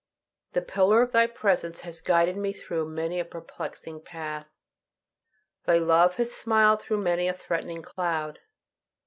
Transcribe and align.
The 0.53 0.63
pillar 0.63 1.03
of 1.03 1.11
Thy 1.11 1.27
presence 1.27 1.81
has 1.81 2.01
guided 2.01 2.35
me 2.35 2.53
through 2.53 2.89
many 2.89 3.19
a 3.19 3.23
perplexing 3.23 4.01
path. 4.01 4.47
Thy 5.65 5.77
love 5.77 6.15
has 6.15 6.31
smiled 6.31 6.81
through 6.81 7.01
many 7.03 7.27
a 7.27 7.33
threatening 7.35 7.83
cloud. 7.83 8.39